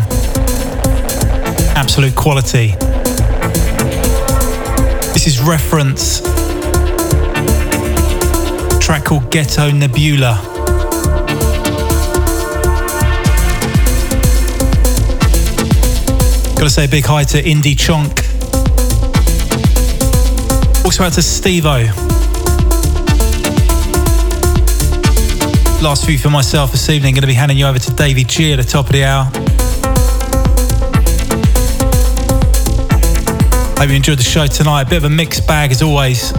Absolute 1.76 2.16
quality. 2.16 2.76
This 5.14 5.26
is 5.26 5.40
reference. 5.40 6.22
track 8.80 9.06
called 9.06 9.32
Ghetto 9.32 9.72
Nebula. 9.72 10.40
Gotta 16.56 16.70
say 16.70 16.86
a 16.86 16.88
big 16.88 17.04
hi 17.04 17.24
to 17.24 17.42
Indie 17.42 17.76
Chonk. 17.76 18.24
Also 20.86 21.04
out 21.04 21.14
to 21.14 21.22
Stevo. 21.22 22.07
Last 25.80 26.06
few 26.06 26.18
for 26.18 26.32
myself 26.32 26.72
this 26.72 26.90
evening. 26.90 27.14
Going 27.14 27.22
to 27.22 27.28
be 27.28 27.34
handing 27.34 27.58
you 27.58 27.66
over 27.66 27.78
to 27.78 27.94
Davey 27.94 28.24
G 28.24 28.52
at 28.52 28.56
the 28.58 28.64
top 28.64 28.88
of 28.88 28.92
the 28.92 29.04
hour. 29.04 29.26
Hope 33.78 33.90
you 33.90 33.96
enjoyed 33.96 34.18
the 34.18 34.24
show 34.24 34.48
tonight. 34.48 34.82
A 34.82 34.90
bit 34.90 34.98
of 34.98 35.04
a 35.06 35.10
mixed 35.10 35.48
bag 35.48 35.72
as 35.72 35.84
always. 35.84 36.34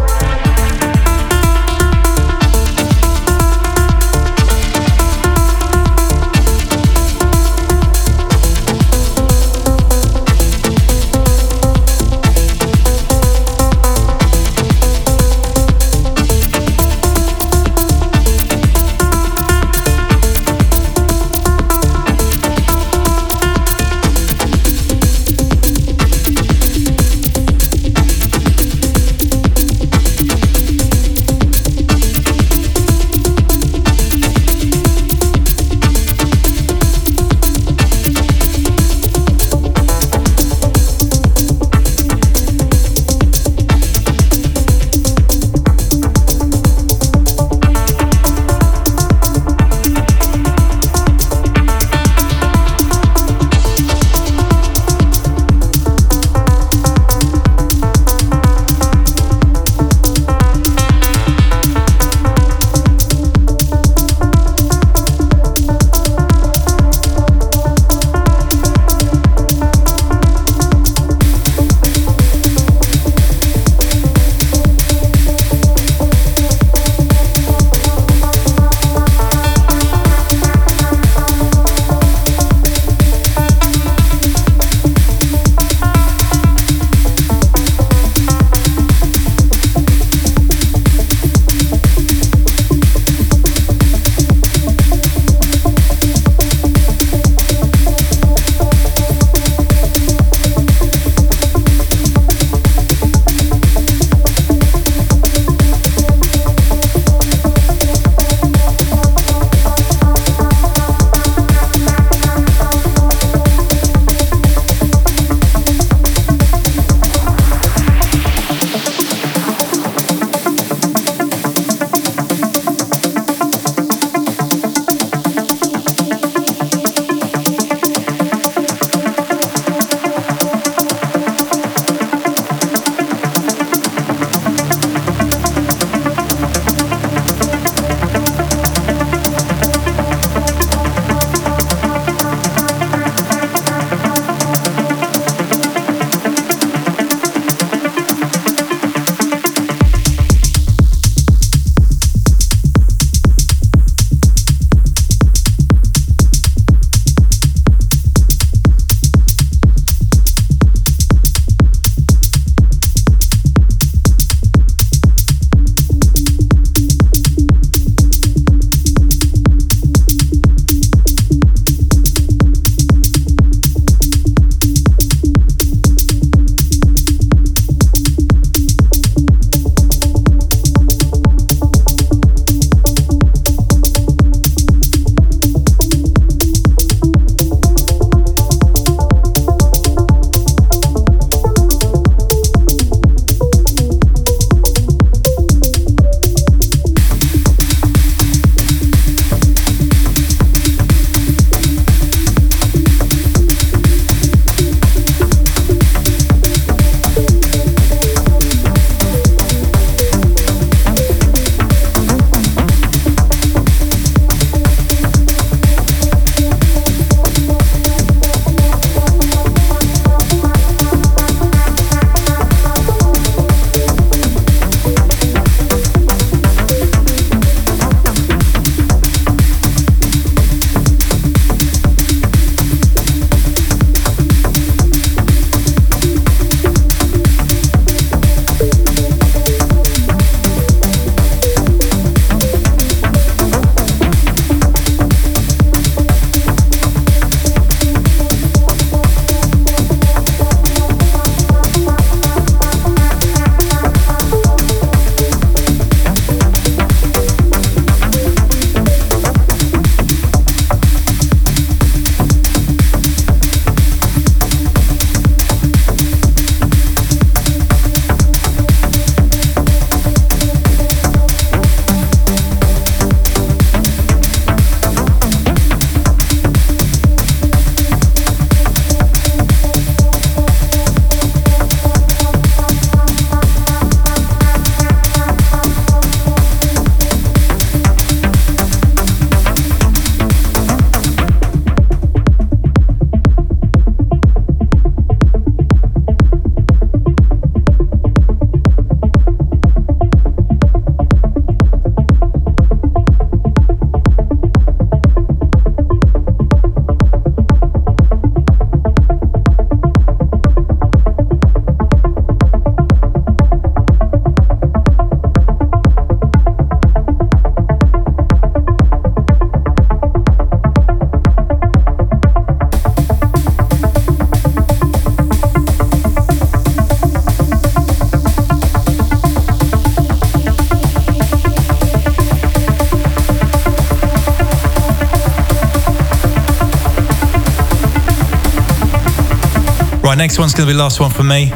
Next 340.19 340.37
one's 340.37 340.53
going 340.53 340.67
to 340.67 340.73
be 340.73 340.77
the 340.77 340.83
last 340.83 340.99
one 340.99 341.13
for 341.13 341.23
me. 341.23 341.47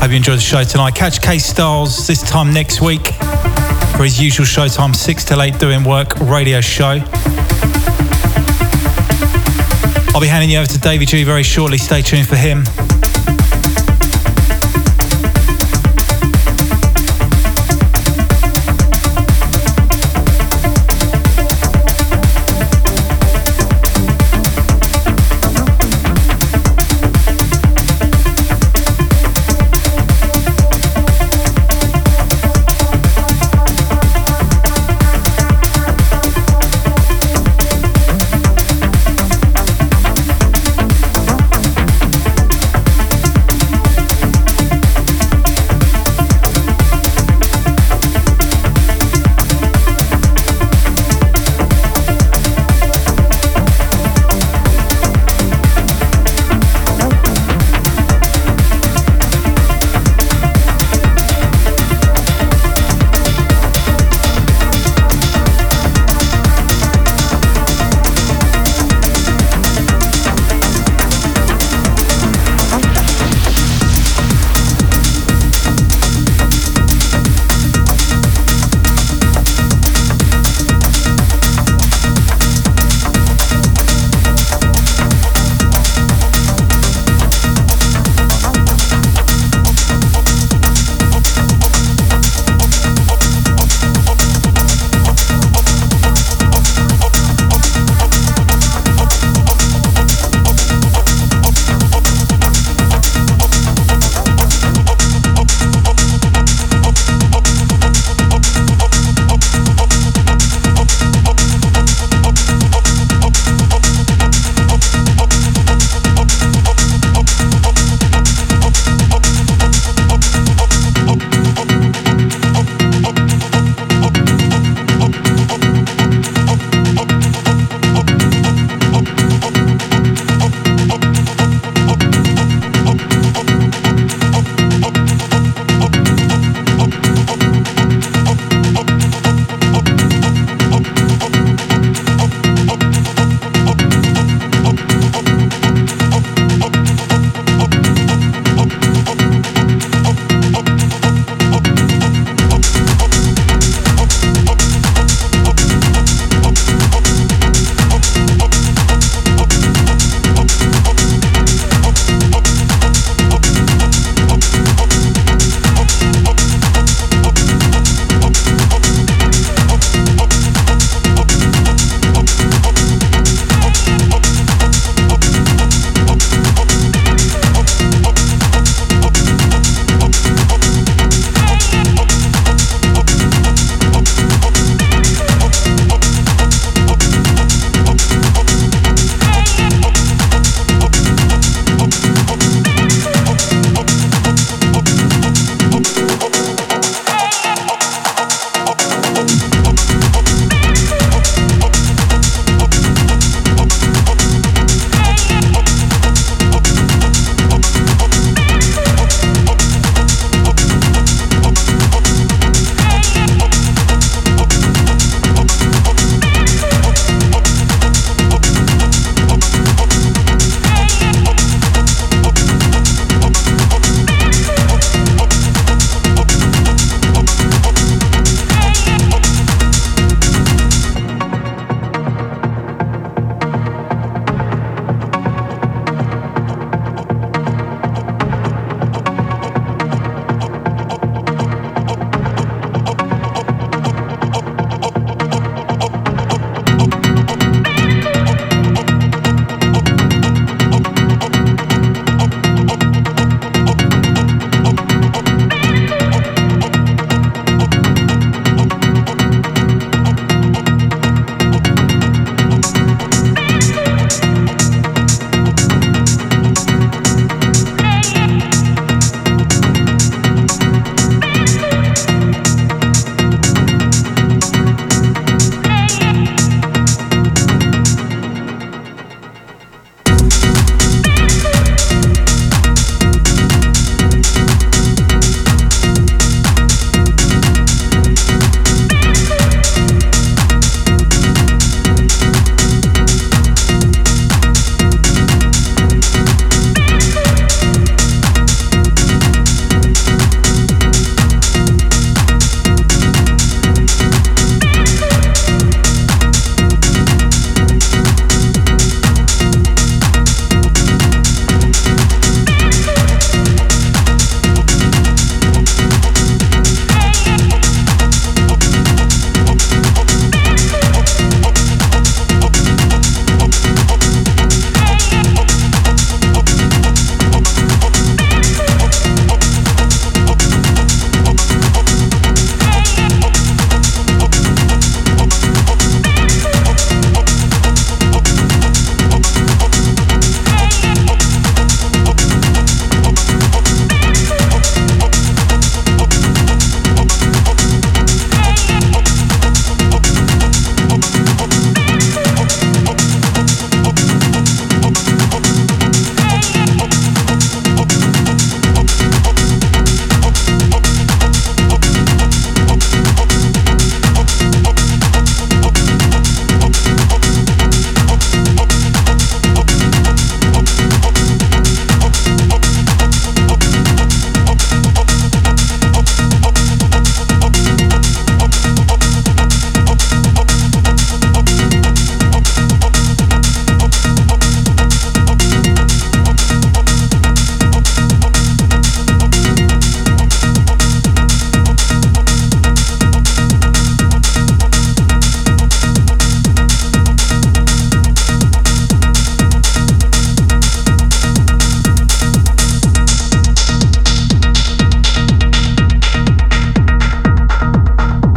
Hope 0.00 0.10
you 0.10 0.16
enjoyed 0.16 0.38
the 0.38 0.40
show 0.40 0.62
tonight. 0.62 0.94
Catch 0.94 1.20
K 1.20 1.40
Styles 1.40 2.06
this 2.06 2.22
time 2.22 2.54
next 2.54 2.80
week 2.80 3.08
for 3.96 4.04
his 4.04 4.20
usual 4.20 4.46
show 4.46 4.68
time, 4.68 4.94
6 4.94 5.24
till 5.24 5.42
8 5.42 5.58
doing 5.58 5.82
work 5.82 6.16
radio 6.20 6.60
show. 6.60 7.02
I'll 10.14 10.20
be 10.20 10.28
handing 10.28 10.50
you 10.50 10.58
over 10.58 10.68
to 10.68 10.78
Davey 10.78 11.04
G 11.04 11.24
very 11.24 11.42
shortly. 11.42 11.78
Stay 11.78 12.00
tuned 12.00 12.28
for 12.28 12.36
him. 12.36 12.62